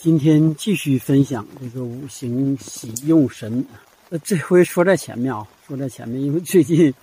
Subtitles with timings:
[0.00, 3.66] 今天继续分享这个五行喜用神。
[4.08, 6.94] 那这回说在前面啊，说在前面，因为最近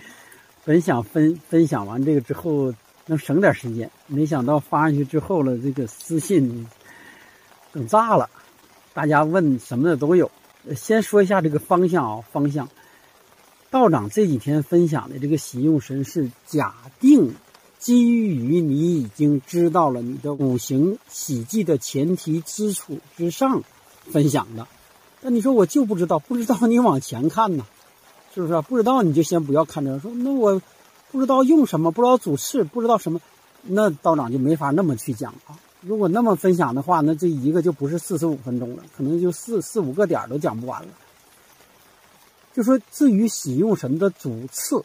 [0.63, 2.73] 本想分 分享完这个之后
[3.07, 6.65] 能省点时间，没想到发上去之后了，这个私信
[7.73, 8.29] 整炸了，
[8.93, 10.31] 大家问什么的都有。
[10.73, 12.69] 先说一下这个方向啊，方向。
[13.69, 17.35] 道长这几天分享的这个喜用神是假定。
[17.85, 23.61] 基于你已经知道了你的五行喜忌的前提基础之上
[24.11, 24.67] 分享的，
[25.21, 27.67] 那你说我就不知道，不知道你往前看呢，
[28.33, 28.59] 是不是？
[28.63, 30.59] 不知道你就先不要看这个，说那我
[31.11, 33.21] 不知道用什么，不知道主次，不知道什么，
[33.61, 35.55] 那道长就没法那么去讲啊。
[35.81, 40.89] 如果那么分享的话，那这一个就不是四十五分钟了，可能就四四五个点都讲不完了。
[42.55, 44.83] 就说至于喜用神的主次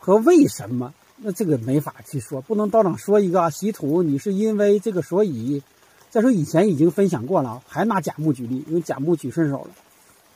[0.00, 0.94] 和为什么。
[1.16, 5.62] 那这个没法去说，不能道长说一个洗土，你是因为这个所以。
[6.10, 9.70] 再说以前已经分享过了，还拿甲木举例，因为甲木举顺手了。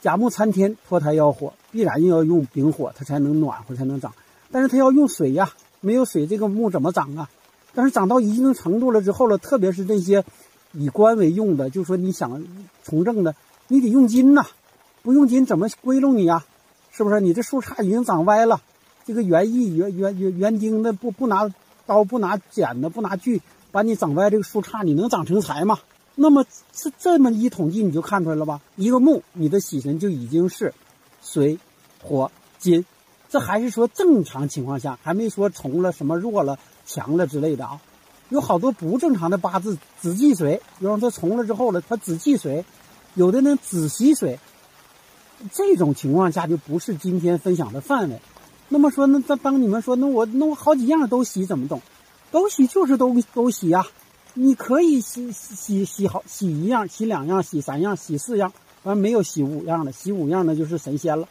[0.00, 4.12] 甲木参天，脱胎要火，必然要用丙火，它才能暖和，才能长。
[4.50, 7.30] 但是它要用水呀，没有水，这个木怎么长啊？
[7.74, 10.24] 但是长到一定程度了之后了，特别是这些
[10.72, 12.44] 以官为用的，就说你想
[12.82, 13.36] 从政的，
[13.68, 14.46] 你得用金呐，
[15.02, 16.44] 不用金怎么归拢你呀？
[16.90, 17.20] 是不是？
[17.20, 18.60] 你这树杈已经长歪了。
[19.08, 21.50] 这个园艺园园园园丁的不不拿
[21.86, 25.78] 刀不拿剪子不拿锯把你整歪这个树杈，你能长成材吗？
[26.14, 28.60] 那么这这么一统计你就看出来了吧？
[28.76, 30.74] 一个木，你的喜神就已经是
[31.22, 31.58] 水
[32.02, 32.84] 火金，
[33.30, 37.80] 这还是说正常情况下，还没说从了什么弱了强了之类的啊。
[38.28, 42.66] 有好多不正常的八字只忌水，比方说从了之后了，它只忌水，
[43.14, 44.38] 有的呢只喜水，
[45.50, 48.20] 这种情况下就不是今天分享的范围。
[48.68, 51.80] 那么说，那当当你们说，那我那我好几样都洗怎么动？
[52.30, 53.86] 都洗就是都都洗呀。
[54.34, 58.52] 你可以洗洗洗好洗一样，洗两样，洗三样，洗四样，
[58.82, 61.26] 完没有洗五样的，洗五样的就是神仙了，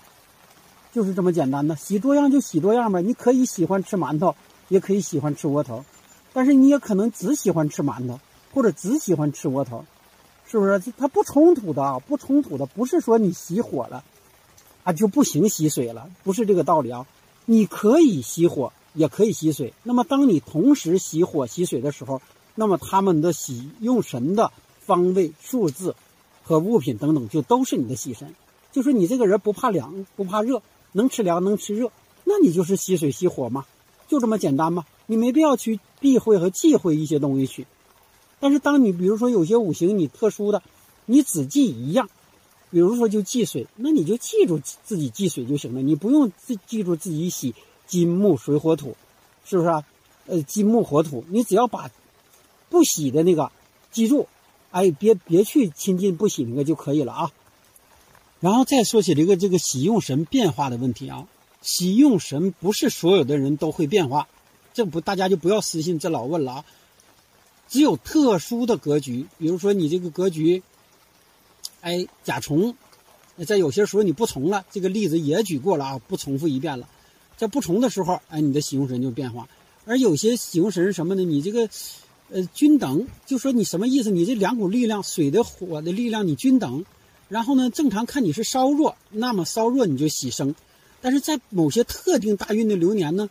[0.91, 1.75] 就是这么简单的。
[1.75, 3.01] 洗多样就洗多样呗。
[3.01, 4.35] 你可以喜欢吃馒头，
[4.67, 5.85] 也可以喜欢吃窝头，
[6.33, 8.19] 但是你也可能只喜欢吃馒头，
[8.53, 9.85] 或者只喜欢吃窝头，
[10.47, 10.81] 是不是？
[10.97, 14.03] 它不冲突的啊，不冲突的，不是说你洗火了
[14.83, 17.05] 啊就不行洗水了，不是这个道理啊。
[17.49, 19.73] 你可以熄火，也可以熄水。
[19.83, 22.21] 那么，当你同时熄火、熄水的时候，
[22.55, 25.95] 那么他们的喜用神的方位、数字
[26.43, 28.35] 和物品等等，就都是你的喜神。
[28.73, 31.89] 就是你这个人不怕凉、不怕热，能吃凉、能吃热，
[32.25, 33.65] 那你就是熄水、熄火嘛，
[34.09, 34.85] 就这么简单嘛。
[35.05, 37.65] 你没必要去避讳和忌讳一些东西去。
[38.41, 40.61] 但是，当你比如说有些五行你特殊的，
[41.05, 42.09] 你只记一样。
[42.69, 47.55] 比如说，就忌水，那你就记住自己忌水就行了，你不用记记住自己喜
[47.87, 48.97] 金木水火土，
[49.45, 49.85] 是不是啊？
[50.25, 51.89] 呃，金木火土，你只要把
[52.69, 53.53] 不喜的那个
[53.89, 54.27] 记住，
[54.71, 57.31] 哎，别别去亲近不喜那个就可以了啊。
[58.41, 61.25] 然后再说起这个这个喜用神变化的问题啊，
[61.61, 64.27] 喜用神不是所有的人都会变化，
[64.73, 66.65] 这不大家就不要私信这老问了啊。
[67.69, 70.63] 只有特殊的格局，比如说你这个格局。
[71.81, 72.75] 哎，甲虫，
[73.45, 76.89] 在有些时候你不从了，这个例子也举过了啊，不重复一遍了。
[77.37, 79.47] 在不从的时候，哎，你的喜用神就变化。
[79.85, 81.23] 而有些喜用神是什么呢？
[81.23, 81.69] 你这个，
[82.29, 84.09] 呃，均等，就说你什么意思？
[84.09, 86.83] 你这两股力量，水的、火的力量你均等。
[87.29, 90.55] 然后呢，正常看你是稍弱，那么稍弱你就喜生。
[90.99, 93.29] 但是在某些特定大运的流年呢，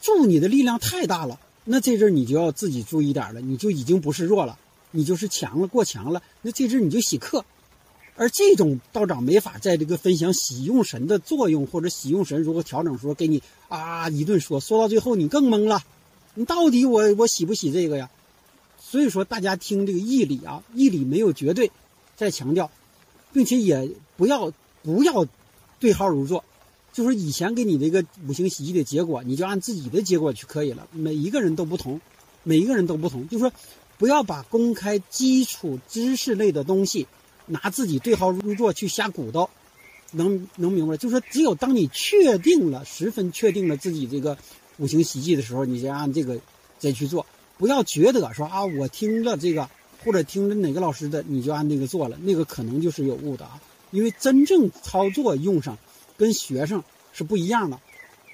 [0.00, 4.58] 助你的力量太大了，那这阵你就要自己注意点了，你就已经不是弱了，
[4.90, 7.44] 你就是强了，过强了，那这阵你就喜克。
[8.16, 15.82] 而这种道长没法在这个分享喜用神的作用或者喜用神如何调整时候给你啊一顿说，说到最后你更懵了，
[16.34, 18.10] 你到底我我喜不喜这个呀？
[18.78, 21.70] 所以说大家听这个义理啊，义理没有绝对，
[22.16, 22.70] 再强调，
[23.32, 25.26] 并且也不要不要
[25.78, 26.44] 对号入座，
[26.92, 30.88] 就是以前给你这个五行喜忌的结果，你就按自己的结果去可以了。
[30.92, 32.00] 每一个人都不同，
[32.42, 33.52] 每一个人都不同，就说
[33.96, 37.06] 不要把公开基础知识类的东西。
[37.50, 39.50] 拿自己对号入座去瞎鼓捣，
[40.12, 40.96] 能能明白？
[40.96, 44.38] 就是说，只有当你确定了、十分确定了自己这个
[44.78, 46.38] 五行习气的时候，你再按这个
[46.78, 47.26] 再去做，
[47.58, 49.68] 不要觉得说啊，我听了这个
[50.04, 53.60] 或者听了哪个老师的，你就按那个做了，那个可能就是有误的啊。
[53.90, 55.76] 因为真正操作用上，
[56.16, 57.80] 跟学生是不一样的，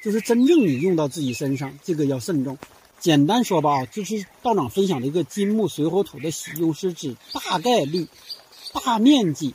[0.05, 2.59] 就是真正你用到自己身上，这个要慎重。
[3.01, 8.07] 简单说吧，就是道长分享的一个金木水火土的喜用，是指大概率。
[8.73, 9.55] 大面积，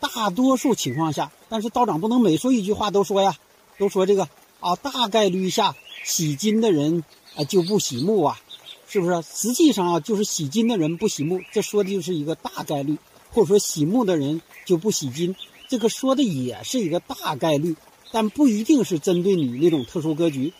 [0.00, 3.36] 大多数情况下，但是道长不能每说一句话都说呀，
[3.78, 4.28] 都说这个
[4.60, 5.74] 啊，大概率下
[6.04, 7.04] 喜金的人
[7.36, 8.40] 啊就不喜木啊，
[8.88, 9.22] 是不是？
[9.22, 12.98] 实际上啊，就是洗金的人不洗木，这说的就是一个大概率，
[13.32, 15.34] 或者说洗木的人就不洗金，
[15.68, 17.76] 这个说的也是一个大概率，
[18.10, 20.52] 但不一定是针对你那种特殊格局，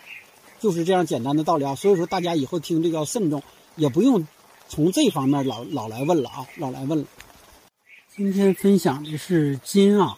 [0.60, 1.74] 就是这样简单的道理啊。
[1.74, 3.42] 所以说大家以后听这个要慎重，
[3.76, 4.26] 也不用
[4.68, 7.04] 从这方面老老来问了啊，老来问了。
[8.14, 10.14] 今天分享的是金啊，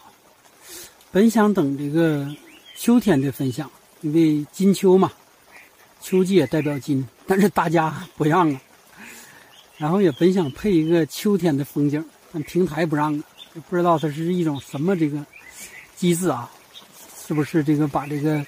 [1.13, 2.29] 本想等这个
[2.75, 3.71] 秋天的分享，
[4.01, 5.09] 因为金秋嘛，
[6.01, 8.61] 秋季也代表金，但是大家不让啊。
[9.77, 12.03] 然后也本想配一个秋天的风景，
[12.33, 15.25] 但平台不让，也不知道它是一种什么这个
[15.95, 16.51] 机制啊？
[17.25, 18.45] 是不是这个把这个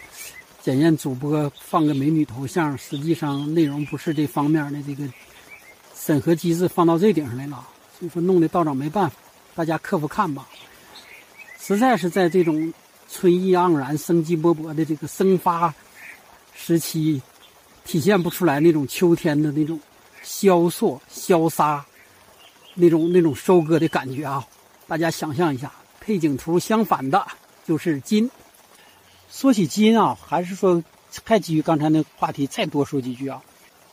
[0.61, 5.09] 检验主播放个美女头像，实际上内容不是这方面的这个
[5.95, 7.65] 审核机制放到这顶上来了，
[7.97, 9.15] 所以说弄得道长没办法。
[9.57, 10.47] 大家克服看吧，
[11.59, 12.71] 实在是在这种
[13.09, 15.73] 春意盎然、生机勃勃的这个生发
[16.53, 17.19] 时期，
[17.83, 19.79] 体现不出来那种秋天的那种
[20.21, 21.83] 萧索、萧杀，
[22.75, 24.47] 那种那种收割的感觉啊！
[24.85, 27.25] 大家想象一下，配景图相反的
[27.65, 28.29] 就是金。
[29.31, 30.83] 说起金啊，还是说
[31.25, 33.41] 还基于刚才那话题再多说几句啊。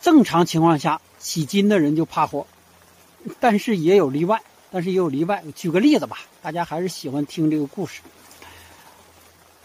[0.03, 2.47] 正常情况下，起金的人就怕火，
[3.41, 4.43] 但是也有例外。
[4.75, 8.01] 但是也有例外，举个例子吧，大家还是喜欢听这个故事。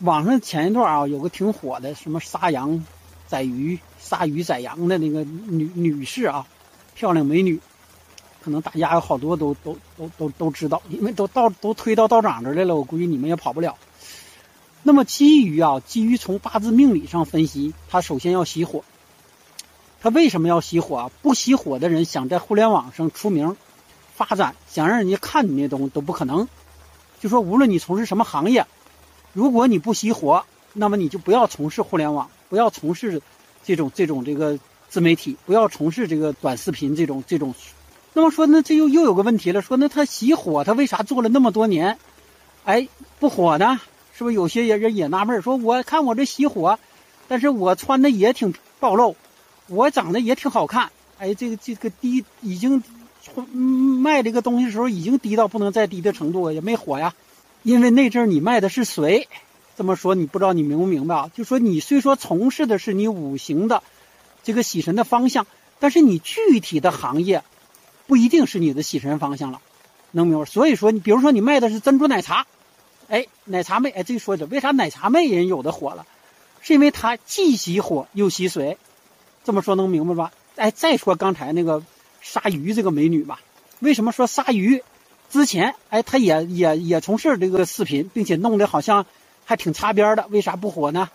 [0.01, 2.85] 网上前一段啊，有个挺火的，什么杀羊、
[3.25, 6.45] 宰鱼、杀鱼宰羊的那个女女士啊，
[6.93, 7.59] 漂亮美女，
[8.43, 13.79] 可能大家有好多都都都都都知道，因为都到都推到道长这来了，我估计你们也跑不了。
[14.83, 18.83] 那么基于啊，基于从八字命理上分析，他首先要熄火。
[20.01, 21.11] 他为什么要熄火啊？
[21.23, 23.57] 不熄火的人想在互联网上出名。
[24.19, 26.45] 发展想让人家看你那东西都不可能，
[27.21, 28.67] 就说无论你从事什么行业，
[29.31, 30.43] 如果你不熄火，
[30.73, 33.21] 那么你就不要从事互联网，不要从事
[33.63, 37.55] 这种这种这个自媒体，不要从事这个短视频这种这种。
[38.11, 41.97] 那么说，那这又又有个问题了，说那他熄火，他为啥做了那么多年，
[42.65, 42.89] 哎
[43.21, 43.79] 不火呢？
[44.13, 46.77] 是不是有些人也纳闷说我看我这熄火，
[47.29, 49.15] 但是我穿的也挺暴露，
[49.67, 52.83] 我长得也挺好看，哎，这个这个低已经。
[53.45, 57.13] 卖这个东西的时候已经低到不能再低的程度了，也没火呀。
[57.63, 59.27] 因为那阵儿你卖的是水，
[59.77, 61.31] 这么说你不知道你明不明白啊？
[61.35, 63.83] 就说你虽说从事的是你五行的
[64.43, 65.45] 这个喜神的方向，
[65.79, 67.43] 但是你具体的行业
[68.07, 69.59] 不一定是你的喜神方向了，
[70.11, 70.45] 能明白？
[70.45, 72.47] 所以说你比如说你卖的是珍珠奶茶，
[73.09, 76.05] 哎，奶茶妹，哎，这说着为啥奶茶妹人有的火了？
[76.61, 78.77] 是因为它既喜火又喜水，
[79.43, 80.31] 这么说能明白吧？
[80.55, 81.83] 哎，再说刚才那个。
[82.21, 83.39] 杀鱼这个美女吧，
[83.79, 84.83] 为什么说杀鱼？
[85.29, 89.05] 之前哎，她也也也从事这个视频，并且弄得好像
[89.45, 91.09] 还挺擦边的，为啥不火呢？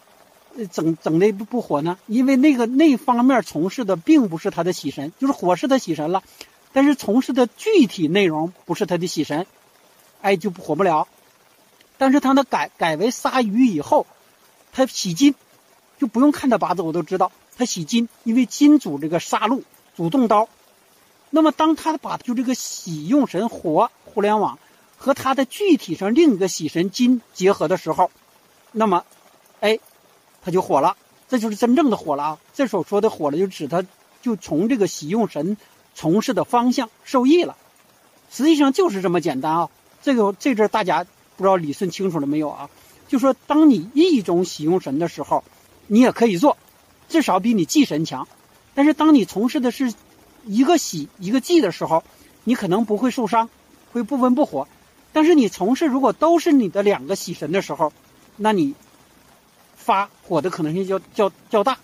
[0.71, 1.99] 整整的不不火呢？
[2.07, 6.23] 因为那个那方面从事的并不是他的喜神，就是火是他喜神了，
[6.73, 9.47] 但是从事的具体内容不是他的喜神，
[10.23, 11.09] 哎就不火不了。
[11.99, 14.07] 但是他那改改为杀鱼以后，
[14.73, 15.35] 他喜金，
[15.99, 19.63] 就不用看他八字我都知道他喜金，因为金主这个杀戮，
[19.97, 20.49] 主动刀。
[21.35, 24.57] 那么，当他把就这个喜用神火互联网
[24.97, 28.13] 和他的具体上另一个喜神金结合的时候，
[28.71, 29.05] 那么，
[29.59, 29.81] 哎，
[30.45, 30.97] 他就火了，
[31.29, 32.39] 这就是真正的火了啊！
[32.55, 33.85] 这所说的火了，就指他
[34.23, 35.57] 就从这个喜用神
[35.93, 37.57] 从事的方向受益了。
[38.31, 39.71] 实际上就是这么简单啊！
[40.05, 41.05] 这个这阵大家
[41.37, 42.71] 不知道理顺清楚了没有啊？
[43.09, 45.43] 就说当你一种喜用神的时候，
[45.89, 46.57] 你也可以做，
[47.09, 48.29] 至少比你忌神强。
[48.77, 49.93] 但是当你从事的是
[50.45, 52.03] 一个喜一个忌的时候，
[52.45, 53.49] 你可能不会受伤，
[53.93, 54.69] 会不温不火。
[55.13, 57.93] 但是你从事如果都是你的两个喜神的时候，
[58.37, 58.75] 那你
[59.77, 61.79] 发火的可能性较较较大。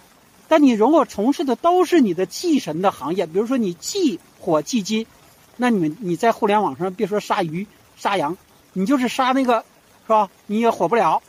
[0.49, 5.07] 但你如果从事的都是你的忌神的行业，比如说你忌火忌金，
[5.57, 8.37] 那你们你在互联网上别说杀鱼杀羊，
[8.73, 9.65] 你就是杀那个
[10.07, 10.29] 是吧？
[10.47, 11.23] 你也火不了，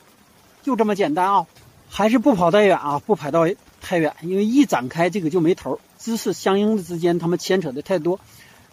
[0.62, 1.46] 就这么简单啊！
[1.88, 3.46] 还是不跑太远啊，不跑到
[3.80, 5.78] 太远，因为一展开这个就没头。
[6.02, 8.18] 知识相应的之间，他们牵扯的太多，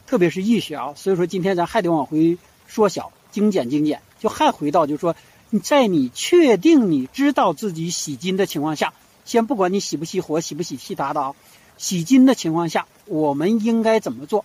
[0.08, 5.16] 特别是易学啊，所以说今天咱还得往回缩小、精简、精简，就还回到就是说，
[5.62, 8.96] 在你确定你知道自己喜金的情况下，
[9.26, 11.36] 先不管你喜不喜火、喜不喜其他的啊，
[11.78, 14.44] 喜金的情况下，我们应该怎么做，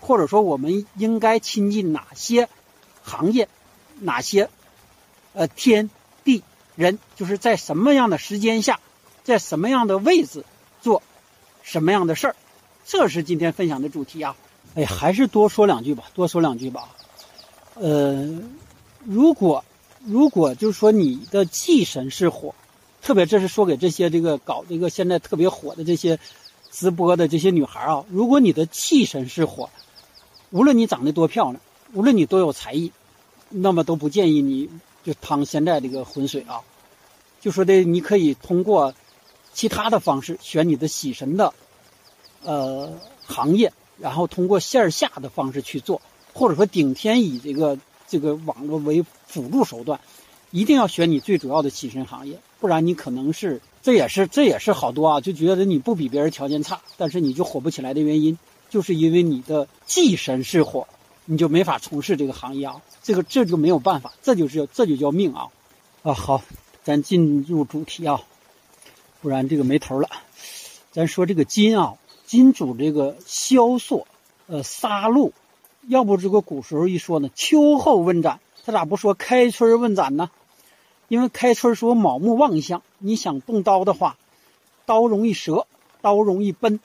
[0.00, 2.48] 或者说我们应该亲近哪些
[3.02, 3.50] 行业、
[4.00, 4.48] 哪些
[5.34, 5.90] 呃天
[6.24, 6.42] 地
[6.76, 8.80] 人，就是在什么样的时间下，
[9.22, 10.46] 在什么样的位置
[10.80, 11.02] 做。
[11.62, 12.36] 什么样的事儿？
[12.84, 14.36] 这是今天分享的主题啊！
[14.74, 16.88] 哎，还是多说两句吧，多说两句吧。
[17.74, 18.40] 呃，
[19.04, 19.64] 如果
[20.04, 22.54] 如果就是说你的忌神是火，
[23.00, 26.18] 特别这是说给这些这个搞这个现在特别火的这些
[26.70, 29.70] 直播的这些女孩啊，如果你的气神是火，
[30.50, 31.60] 无论你长得多漂亮，
[31.92, 32.92] 无论你多有才艺，
[33.48, 34.68] 那么都不建议你
[35.04, 36.60] 就趟现在这个浑水啊。
[37.40, 38.94] 就说的你可以通过
[39.52, 41.52] 其他的方式选你的喜神的
[42.42, 42.92] 呃
[43.26, 46.00] 行业，然后通过线下的方式去做，
[46.32, 47.78] 或者说顶天以这个
[48.08, 50.00] 这个网络为辅助手段，
[50.50, 58.38] 一定要选你最主要的喜神行业，不然你可能是这也是这也是好多啊，就觉得你不比别人条件差，但是你就火不起来的原因。
[58.70, 60.88] 就是因为你的忌神是火，
[61.26, 62.80] 你就没法从事这个行业啊。
[63.02, 65.48] 这个这就没有办法，这就是这就叫命啊！
[66.02, 66.42] 啊，好，
[66.82, 68.22] 咱进入主题啊，
[69.22, 70.10] 不然这个没头了。
[70.90, 71.94] 咱说这个金啊，
[72.26, 74.08] 金主这个萧索，
[74.48, 75.30] 呃，杀戮。
[75.86, 80.30] 要不这个古时候一说呢，秋后问斩，他咋不说开春问斩呢？
[81.06, 84.16] 因为开春说卯木旺相，你想动刀的话，
[84.86, 85.68] 刀容易折，
[86.00, 86.80] 刀容易崩。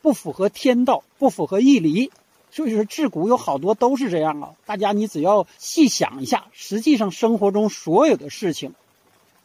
[0.00, 2.10] 不符合天道，不符合义理，
[2.50, 4.52] 所以说自古有好多都是这样啊。
[4.66, 8.74] 大家你只要细想一下，实际上生活中所有的事情，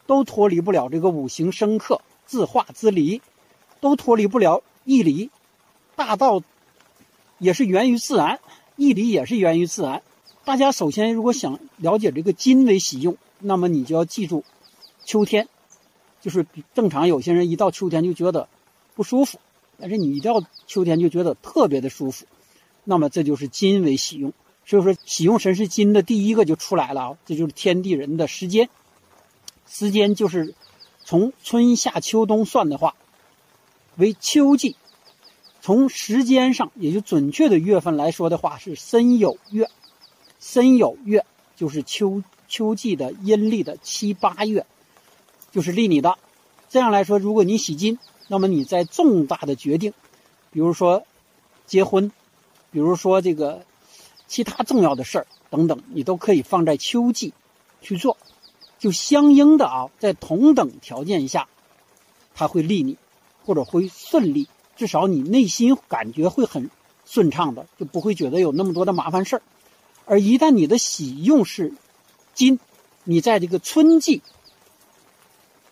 [0.08, 3.24] 都脱离不了这个五行生克、自化之离，
[3.82, 5.32] 都脱离不了义理。
[5.96, 6.44] 大道
[7.40, 8.40] 也是源于自然，
[8.76, 10.04] 义理也是源于自然。
[10.46, 14.44] 大家首先如果想了解这个金为喜用，那么你就要记住，
[15.06, 15.50] 秋天，
[16.22, 16.46] 就是
[16.76, 18.48] 正常有些人一到秋天就觉得
[18.94, 19.40] 不舒服。
[19.80, 22.28] 但是你一到秋天就觉得特别的舒服，
[22.84, 24.34] 那么这就是金为喜用。
[24.68, 28.70] 所以说喜用神是金的第一个就出来了啊，这就是天地人的时间。
[29.68, 30.54] 时间就是
[31.10, 32.94] 从春夏秋冬算的话，
[33.96, 34.76] 为秋季。
[35.60, 39.72] 从时间上，也就准确的月份来说的话，是申酉月。
[40.40, 41.26] 申酉月
[41.56, 44.68] 就是秋秋季的阴历的七八月，
[45.52, 46.20] 就是立你的。
[46.70, 47.98] 这样来说，如果你喜金。
[48.28, 49.96] 那么你在重大的决定，
[50.52, 51.04] 比如说
[51.66, 52.12] 结婚，
[52.70, 53.66] 比如说这个
[54.28, 57.34] 其他重要的事儿等等，你都可以放在秋季
[57.82, 58.16] 去做，
[58.80, 61.48] 就相应的啊，在同等条件下，
[62.34, 62.98] 它会利你，
[63.46, 66.72] 或者会顺利，至少你内心感觉会很
[67.06, 69.42] 顺畅的，就不会觉得有那么多的麻烦事儿。
[70.06, 71.74] 而一旦你的喜用是
[72.34, 72.60] 金，
[73.04, 74.22] 你在这个春季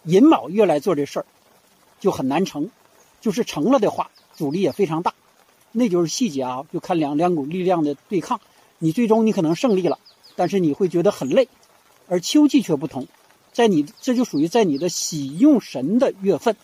[0.03, 1.25] 寅卯月来做这事儿。
[1.99, 2.69] 就很难成，
[3.21, 5.15] 就是成了的话，阻力也非常大，
[5.71, 8.39] 那就是细节啊，就看两两股力量的对抗，
[8.77, 9.97] 你最终你可能胜利了，
[10.35, 11.49] 但是你会觉得很累，
[12.07, 13.07] 而秋季却不同，
[13.53, 16.55] 在你这就属于在你的喜用神的月份，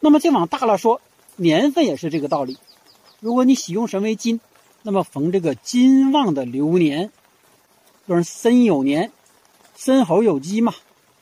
[0.00, 1.00] 那么再往大了说，
[1.36, 2.58] 年份也是这个道理，
[3.20, 4.40] 如果你喜用神为金，
[4.82, 7.10] 那么逢这个金旺的流年，
[8.06, 9.12] 就是申酉年，
[9.76, 10.74] 申猴酉鸡嘛，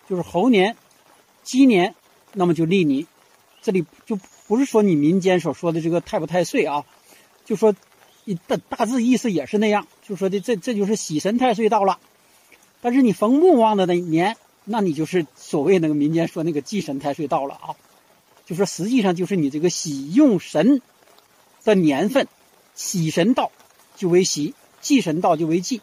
[0.08, 0.76] 就是猴年，
[1.42, 1.94] 鸡年，
[2.32, 3.06] 那么就利你。
[3.62, 6.84] 这里就不是说你民间所说的这个太不太岁啊，
[7.46, 7.74] 就说
[8.24, 11.98] 你，大大致意思也是那样，就说的这这就是喜神太岁到了，
[12.84, 17.76] 但是你逢木旺的那年，那你就是所谓那个民间说那个忌神太岁到了啊，
[18.44, 20.82] 就说实际上就是你这个喜用神
[21.64, 22.28] 的年份，
[22.74, 23.50] 喜神到
[23.96, 25.80] 就为喜，忌神到就为忌，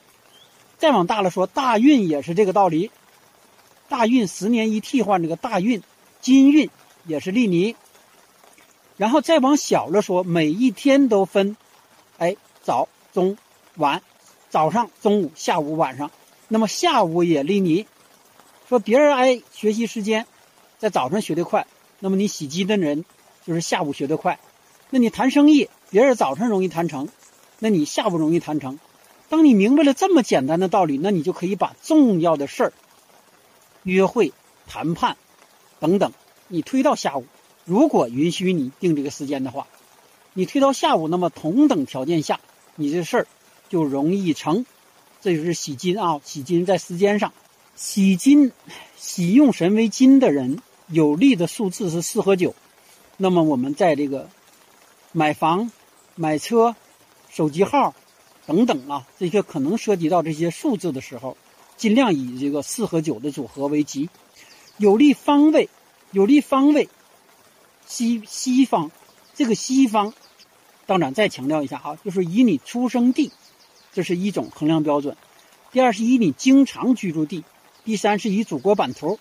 [0.78, 2.92] 再往大了说，大运也是这个道理，
[3.90, 5.82] 大运十年一替换这个大运，
[6.22, 6.70] 金运。
[7.04, 7.76] 也是利尼，
[8.96, 11.58] 然后再往小了说，每一天都分，
[12.20, 13.40] 哎，早、中、
[13.78, 14.04] 晚，
[14.52, 16.12] 早上、中午、下午、晚上，
[16.54, 17.88] 那么下午也利尼。
[18.68, 20.28] 说别人哎学习时间
[20.80, 21.66] 在早上学得快，
[22.00, 23.06] 那么你洗机的人
[23.46, 24.38] 就是下午学得快。
[24.90, 27.08] 那你谈生意，别人早上容易谈成，
[27.60, 28.80] 那你下午容易谈成。
[29.30, 32.74] 当你明白了这么简单的道理，那你就可以把重要的事儿，
[33.84, 34.34] 约会、
[34.68, 35.16] 谈判
[35.80, 36.12] 等等。
[36.50, 37.26] 你推到下午，
[37.64, 39.68] 如果允许你定这个时间的话，
[40.34, 42.42] 你推到下午，那么同等条件下，
[42.76, 43.28] 你这事儿
[43.70, 44.66] 就容易成。
[45.22, 47.32] 这就是喜金啊，喜金在时间上，
[47.76, 48.52] 喜金，
[48.98, 52.56] 喜用神为金的人，有利的数字是四和九。
[53.18, 54.30] 那么我们在这个
[55.12, 55.72] 买房、
[56.16, 56.76] 买车、
[57.30, 57.94] 手机号
[58.46, 61.38] 等等啊，这些可能涉及到这些数字的时候，
[61.78, 64.10] 尽量以这个四和九的组合为吉，
[64.78, 65.70] 有利方位。
[66.14, 66.90] 有利方位，
[67.88, 68.92] 西西方，
[69.34, 70.14] 这个西方，
[70.86, 73.32] 道长再强调一下啊，就是以你出生地，
[73.94, 75.16] 这是一种衡量标准；
[75.72, 77.44] 第二是以你经常居住地；
[77.84, 79.20] 第三是以祖国版图。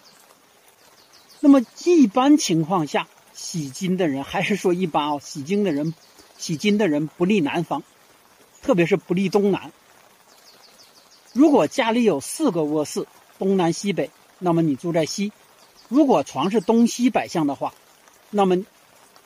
[1.41, 5.95] 那么一般情况下，喜金的人还是说一般哦，喜金的人，
[6.37, 7.83] 喜金的人不利南方，
[8.63, 9.73] 特别是不利东南。
[11.33, 13.07] 如果家里有四个卧室，
[13.39, 15.33] 东南西北，那么你住在西。
[15.89, 17.73] 如果床是东西摆向的话，
[18.31, 18.63] 那么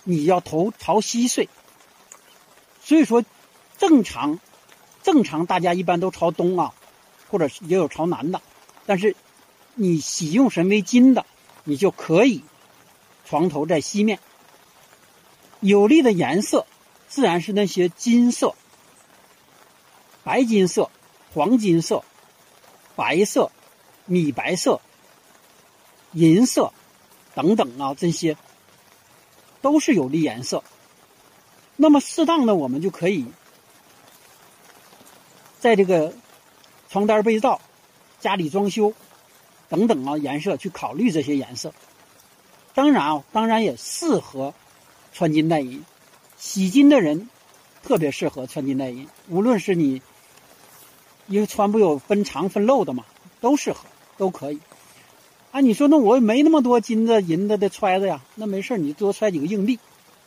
[0.04, 1.48] 你要头朝西睡。
[2.82, 3.24] 所以说，
[3.76, 4.38] 正常，
[5.04, 6.74] 正常大家一般都朝东啊，
[7.30, 8.40] 或者也有朝南的，
[8.86, 9.14] 但是
[9.74, 11.24] 你喜用神为金的，
[11.62, 12.42] 你就可以
[13.24, 14.18] 床头在西面。
[15.60, 16.66] 有利的颜色
[17.06, 18.54] 自然是那些金色、
[20.22, 20.90] 白金色、
[21.32, 22.02] 黄金色、
[22.96, 23.52] 白色、
[24.06, 24.80] 米白色、
[26.12, 26.72] 银色
[27.34, 28.36] 等等啊，这些
[29.60, 30.64] 都是有利颜色。
[31.76, 33.26] 那么适当的，我们就可以
[35.64, 36.12] 在这个
[36.90, 37.58] 床单被罩、
[38.20, 38.92] 家里装修
[39.70, 41.72] 等等啊颜色去考虑这些颜色。
[42.74, 44.52] 当然啊，当然也适合
[45.14, 45.82] 穿金戴银。
[46.36, 47.30] 喜金的人
[47.82, 50.02] 特别适合穿金戴银，无论是你
[51.28, 53.06] 因为穿不有分长分漏的嘛，
[53.40, 53.86] 都适合，
[54.18, 54.60] 都可以。
[55.50, 59.78] 啊，你说那我没那么多金子银子的揣子呀，那没事你多揣几个硬币。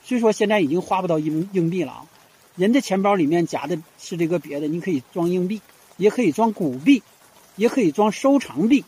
[0.03, 2.07] 虽说现在已经花不到硬硬币了啊，
[2.57, 5.61] 人的钱包里面夹的是这个别的，你可以装硬币，
[5.95, 7.01] 也可以装古币，
[7.55, 8.83] 也可以装收藏币，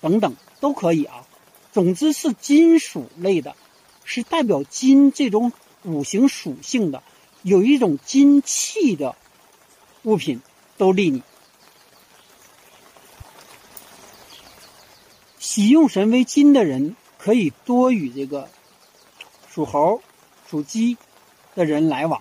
[0.00, 1.26] 等等都可以啊。
[1.72, 3.56] 总之是金属类的，
[4.04, 5.52] 是代表金这种
[5.82, 7.02] 五行属性的，
[7.42, 9.16] 有一种金气的
[10.02, 10.40] 物品
[10.76, 11.22] 都利你。
[15.38, 18.48] 喜用神为金的人可以多与这个
[19.48, 20.00] 属猴。
[20.48, 20.96] 属鸡
[21.54, 22.20] 的人来往，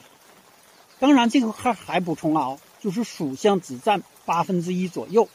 [1.00, 5.30] 当然这个还还补充了啊，就是属相只占八分之一左右。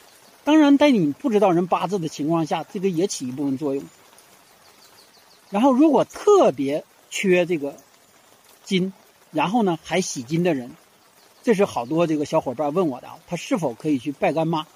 [0.44, 3.82] 当然，在你不知道人八字的情况下，这个也起一部分作用。
[5.48, 7.76] 然后，如果特别缺这个
[8.62, 8.92] 金，
[9.30, 10.76] 然后呢还喜金的人，
[11.42, 14.66] 这是好多这个小伙伴问我的啊，他是否可以去拜干妈？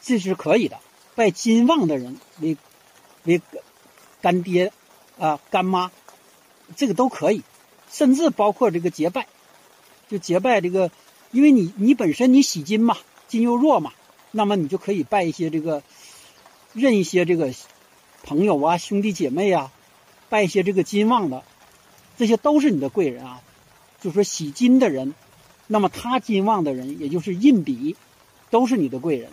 [0.00, 0.78] 这是可以的，
[1.14, 2.56] 拜金旺的人为
[3.24, 3.42] 为
[4.22, 4.72] 干爹
[5.18, 5.90] 啊干妈，
[6.74, 7.42] 这个都可以。
[7.90, 9.26] 甚至包括这个结拜，
[10.12, 10.90] 就结拜这个，
[11.30, 13.94] 因为你你本身你喜金嘛，金又弱嘛，
[14.30, 15.82] 那么你就可以拜一些这个，
[16.74, 17.54] 认一些这个
[18.22, 19.72] 朋友啊、兄弟姐妹啊，
[20.28, 21.42] 拜一些这个金旺的，
[22.18, 23.40] 这些都是你的贵人啊。
[24.02, 25.14] 就说喜金的人，
[25.66, 27.96] 那么他金旺的人，也就是印比，
[28.50, 29.30] 都是你的贵人。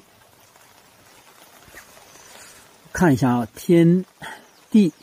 [2.94, 4.06] 看一下啊，天
[4.72, 4.94] 地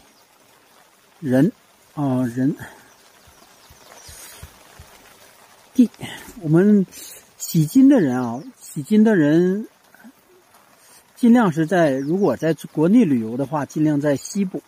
[1.20, 1.52] 人
[1.92, 2.56] 啊人。
[5.76, 5.90] 地，
[6.40, 6.86] 我们
[7.36, 9.68] 喜金的人啊，喜金的人
[11.14, 14.62] 尽量是在如果在国内旅游的话，尽量在西部，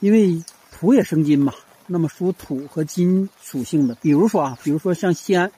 [0.00, 1.54] 因为土也生金嘛。
[1.86, 5.50] 那么属土和金属性的，比如说啊，比如说像西安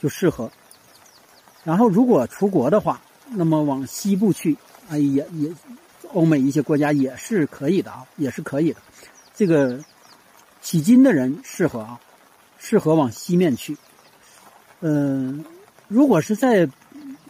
[0.00, 0.50] 就适合。
[1.62, 4.56] 然后如果出国的话，那么往西部去，
[4.88, 5.52] 啊也也，
[6.14, 8.80] 欧美一些国家也是可以的啊，也是可以的。
[9.34, 9.78] 这个
[10.62, 12.00] 喜金的人适合啊。
[12.58, 13.76] 适合往西面去，
[14.80, 15.44] 嗯，
[15.86, 16.68] 如果是在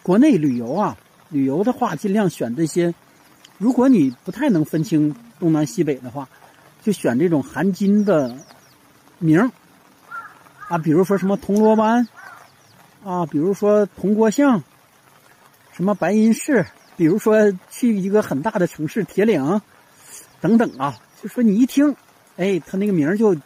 [0.03, 0.97] 国内旅游啊，
[1.29, 2.95] 旅游的话，尽量选这些。
[3.59, 6.29] 如果你不太能分清东南西北的话，
[6.83, 8.35] 就选这种含金的
[9.19, 9.53] 名
[10.69, 12.09] 啊，比如说什么铜锣湾
[13.05, 14.63] 啊，比如说铜锅巷，
[15.73, 16.65] 什么白银市，
[16.97, 19.61] 比如说去一个很大的城市铁岭
[20.41, 21.95] 等等啊，就说你一听，
[22.39, 23.37] 哎，他那个名就。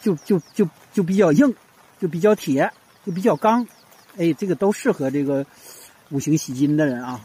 [0.00, 1.54] 就就就就比较硬，
[2.00, 2.72] 就比较铁，
[3.04, 3.66] 就比较刚，
[4.16, 5.44] 哎，这个都适合这个
[6.10, 7.20] 五行喜金的人啊。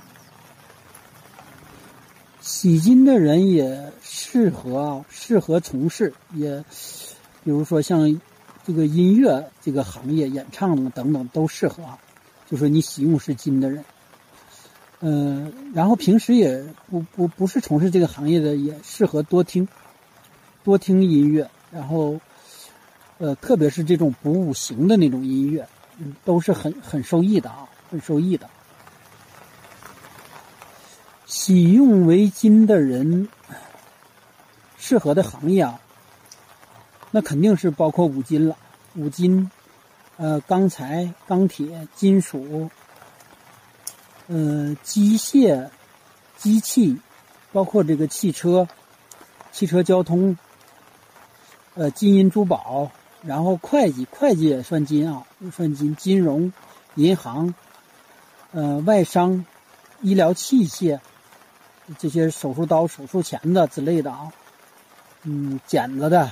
[2.41, 6.63] 喜金的人也适合啊适合从事，也
[7.43, 8.21] 比如说像
[8.65, 11.97] 这个音乐这个行业，演唱等等都适合啊。
[12.45, 13.85] 就说你喜用是金的人，
[14.99, 19.67] 嗯，然后平时也不不不是从事这个行业的，也适合多听
[20.63, 22.19] 多听音乐，然后。
[23.17, 25.67] 呃，特别是这种补五行的那种音乐，
[25.99, 28.49] 嗯，都是很很受益的啊，很受益的。
[31.25, 33.29] 喜用为金的人，
[34.77, 35.79] 适合的行业啊，
[37.11, 38.57] 那肯定是包括五金了。
[38.95, 39.49] 五金，
[40.17, 42.69] 呃，钢材、钢铁、金属，
[44.27, 45.69] 呃，机械、
[46.37, 46.99] 机器，
[47.53, 48.67] 包括这个汽车、
[49.51, 50.37] 汽车交通，
[51.75, 52.91] 呃，金银珠宝。
[53.25, 55.95] 然后会计，会计也算金啊，也算金。
[55.95, 56.53] 金融、
[56.93, 57.55] 银行、
[58.51, 59.45] 呃，外商、
[60.01, 60.99] 医疗器械，
[61.97, 64.31] 这些手术刀、手术钳子之类的啊，
[65.23, 66.31] 嗯，剪子的，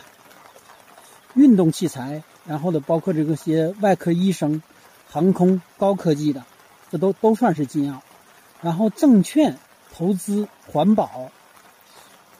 [1.33, 4.61] 运动器材，然后呢，包括这个些外科医生、
[5.09, 6.45] 航空、高科技的，
[6.91, 8.03] 这都都算是金啊。
[8.61, 9.57] 然后证券、
[9.91, 11.31] 投资、环保，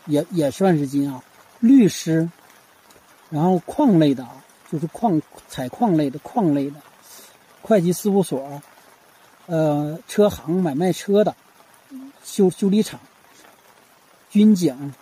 [0.05, 1.23] 也也算是金啊。
[1.59, 2.29] 律师。
[3.29, 4.42] 然后矿类的啊，
[4.73, 6.81] 就是矿采矿类的矿类的，
[7.61, 8.59] 会计事务所，
[9.45, 11.35] 呃，车行买卖车的，
[12.23, 12.99] 修修理厂，
[14.31, 14.95] 军警，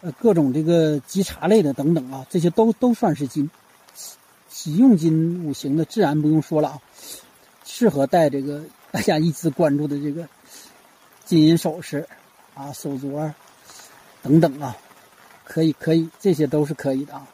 [0.00, 3.50] 呃，各种这个稽查类的等等啊，这些都都算是金。
[4.48, 6.80] 喜用金五行的自然不用说了啊，
[7.66, 10.26] 适合戴这个大家一直关注的这个
[11.26, 12.08] 金银首饰
[12.54, 13.30] 啊、手镯
[14.22, 14.74] 等等啊，
[15.44, 17.26] 可以可以，这些都是可以的啊。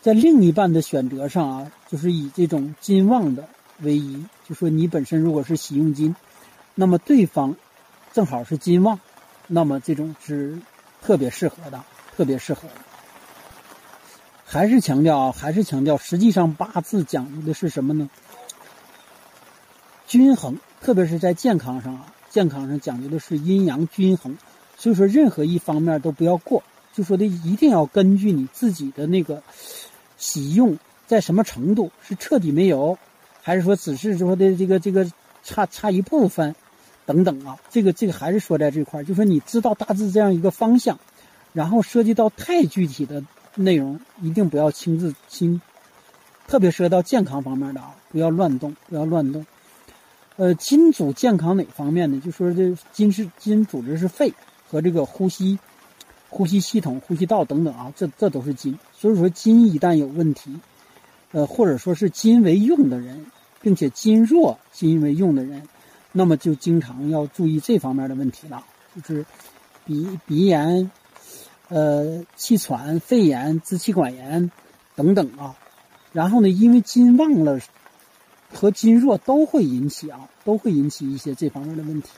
[0.00, 3.48] 在另一半的选择上啊，就是以这种金旺的
[3.80, 6.16] 为宜，就说你本身如果是喜用金，
[6.74, 7.54] 那么对方
[8.12, 8.98] 正好是金旺，
[9.46, 10.58] 那么这种是
[11.02, 11.84] 特别适合的，
[12.16, 12.74] 特别适合的。
[14.44, 18.08] 还是强调啊，还是强调，实际上八字讲究的是什么呢？
[20.06, 24.38] 均衡，特别是在健康上啊，健康上讲究的是阴阳均衡。
[24.76, 29.42] 所以说，任何一方面都不要过，就说的一定要根据你自己的那个
[30.20, 30.78] 喜用
[31.08, 32.96] 在什么程度，是彻底没有，
[33.42, 35.04] 还是说只是说的这个这个
[35.42, 36.54] 差差一部分，
[37.04, 40.96] 等等啊，这个这个还是说在这块就说你知道大致这样一个方向，
[41.52, 43.20] 然后涉及到太具体的。
[43.56, 45.60] 内容一定不要亲自亲，
[46.46, 49.44] 特别涉及到健康方面的啊，不要乱动，不要乱动。
[50.36, 52.22] 呃，金主健康哪方面呢？
[52.24, 54.32] 就说这金是金组织是肺
[54.68, 55.58] 和这个呼吸、
[56.30, 58.78] 呼吸系统、呼吸道等等啊，这这都是金。
[58.96, 60.58] 所以说金一旦有问题，
[61.32, 63.26] 呃，或者说是金为用的人，
[63.60, 65.68] 并且金弱金为用的人，
[66.12, 68.64] 那么就经常要注意这方面的问题了，
[68.94, 69.26] 就是
[69.84, 70.90] 鼻鼻炎。
[71.72, 74.50] 呃，气喘、肺炎、支气管炎
[74.96, 75.54] 等等啊，
[76.12, 77.60] 然后呢，因为金旺了
[78.52, 82.08] 和金弱都会引起啊，都会引起一些这方面的问题。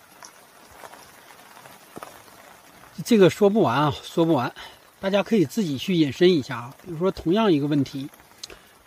[3.05, 4.53] 这个说不完啊，说不完，
[5.01, 6.75] 大家可以自己去引申一下啊。
[6.85, 8.09] 比如说，同样一个问题，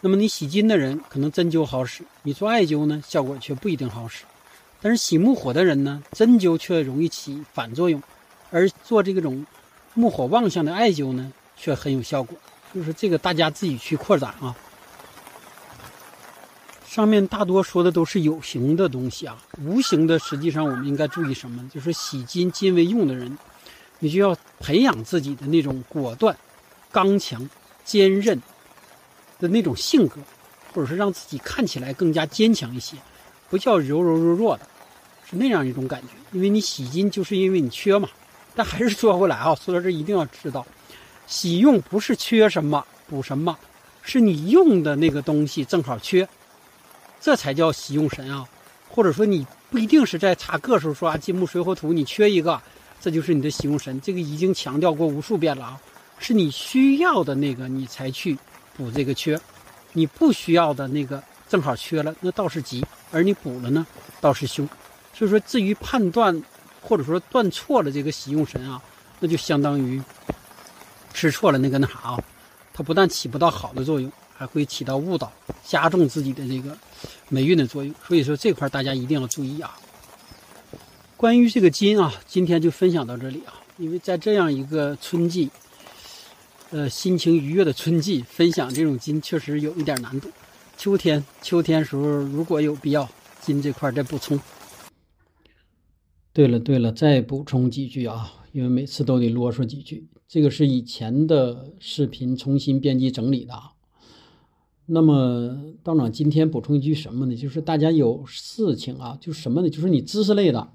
[0.01, 4.23] 那么你喜金的人可能针灸好使，你做艾灸呢，效果却不一定好使。
[4.81, 8.01] 但是喜木火的人呢，针灸却容易起反作用，
[8.51, 9.45] 而做这种。
[9.97, 12.37] 木火旺相的艾灸呢，却很有效果。
[12.73, 14.53] 就是这个，大家自己去扩展啊。
[16.85, 21.65] 上面大多说的都是有形的东西啊，无形的，实际上我们应该注意什么？
[21.73, 23.37] 就是喜金金为用的人，
[23.99, 26.35] 你就要培养自己的那种果断、
[26.91, 27.49] 刚强、
[27.83, 28.41] 坚韧
[29.39, 30.21] 的那种性格，
[30.73, 32.97] 或者是让自己看起来更加坚强一些，
[33.49, 34.67] 不叫柔柔弱弱的，
[35.29, 36.07] 是那样一种感觉。
[36.31, 38.09] 因为你喜金，就是因为你缺嘛。
[38.57, 40.65] 但还是说回来啊，说到这一定要知道，
[41.27, 43.57] 喜用不是缺什么补什么，
[44.01, 46.27] 是你用的那个东西正好缺，
[47.19, 48.47] 这才叫喜用神啊。
[48.89, 52.61] 或者说你不一定是在查个时候说啊金木水火土你缺一个，
[52.99, 53.99] 这就是你的喜用神。
[54.01, 55.79] 这个已经强调过无数遍了啊，
[56.19, 58.37] 是你需要的那个你才去
[58.75, 59.39] 补这个缺，
[59.93, 63.85] 你不需要的那个正好缺了，那倒是吉，而你补了呢，
[64.19, 64.67] 倒是凶。
[65.13, 66.43] 所以说至于判断。
[66.87, 68.79] 或者说断错了这个喜用神啊，
[69.19, 69.99] 那就相当于
[71.15, 72.23] 吃错了那个那啥啊，
[72.75, 75.33] 它不但起不到好的作用，还会起到误导、
[75.65, 76.77] 加重自己的这个
[77.27, 77.91] 霉运的作用。
[78.07, 79.75] 所以说这块大家一定要注意啊。
[81.17, 85.49] 关于这个金啊，今天就分享到这里啊，因为在这样一个春季，
[86.71, 90.29] 呃，心情愉悦的春季，分享这种金确实有一点难度。
[90.75, 93.09] 秋天，秋天时候如果有必要，
[93.41, 94.37] 金这块再补充。
[96.33, 100.09] 对了对了，再补充几句啊，因为每次都得啰嗦几句。
[100.27, 103.53] 这个是以前的视频重新编辑整理的。
[104.87, 107.35] 那么道长今天补充一句什么呢？
[107.37, 109.69] 就是大家有事情啊，就什么呢？
[109.69, 110.73] 就是你知识类的，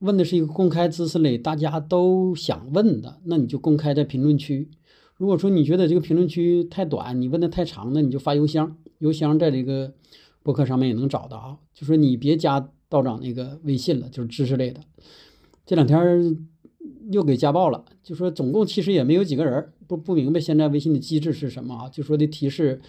[0.00, 4.68] 问的是一个公开知识类，大家都想问的，那你就公开在评论区。
[5.16, 9.94] 如果说你觉得这个评论区太短，你问的太长，那你就发邮箱，邮箱在这个
[10.42, 11.56] 博客上面也能找到啊。
[11.72, 12.70] 就说你别加。
[12.90, 14.80] 道长那个微信了，就是知识类的。
[15.64, 16.48] 这两天
[17.12, 21.88] 又给家暴了，就说总共其实也没有几个人，不不明白现在微信的机制是什么啊？
[21.88, 22.80] 就说的提示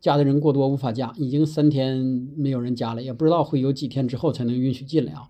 [0.00, 1.98] 加的人过多无法加，已经三天
[2.34, 5.28] 没有人加了，也不知道会有几天之后才能允许进来啊。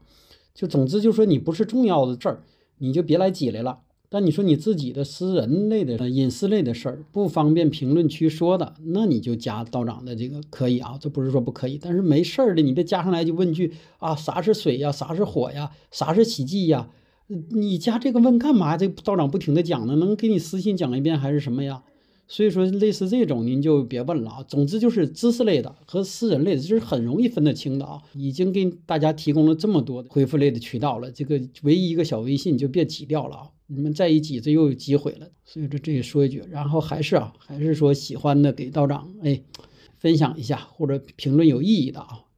[0.57, 2.43] 就总之就说你不是重要的字儿，
[2.79, 3.81] 你就别来挤来了。
[4.09, 11.79] 但你说你自己的私人类的、隐私类的事儿不方便评论区说的，那你就加道长的这个可以啊，这不是说不可以。
[11.81, 14.91] 但是没事儿的，你别加上来就问句啊，啥是水呀？
[14.91, 15.73] 啥是火呀？
[15.91, 16.89] 啥是喜忌呀？
[17.51, 18.77] 你加这个问干嘛？
[18.77, 21.83] 这道长不停的讲呢，能给你私信讲一遍还是什么呀？
[22.29, 24.43] 所以说类似这种您就别问了啊。
[24.49, 28.03] 总之就是知识类的和私人类的，这是很容易分得清的啊。
[28.15, 33.51] 已经给大家提供了这么多的回复类的渠道了，这个唯一一个小微信就别挤掉了啊。
[33.69, 35.29] 你们在一起，这又有机会了。
[35.45, 39.41] 所以说这也说一句，然后还是啊，还是说喜欢的给道长哎
[39.99, 42.21] 分享一下，或者评论有意义的啊，